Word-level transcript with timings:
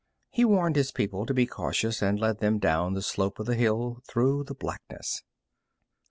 He 0.31 0.43
warned 0.43 0.77
his 0.77 0.91
people 0.91 1.27
to 1.27 1.33
be 1.35 1.45
cautious, 1.45 2.01
and 2.01 2.19
led 2.19 2.39
them 2.39 2.57
down 2.57 2.95
the 2.95 3.03
slope 3.03 3.37
of 3.39 3.45
the 3.45 3.53
hill 3.53 4.01
through 4.09 4.45
the 4.45 4.55
blackness. 4.55 5.21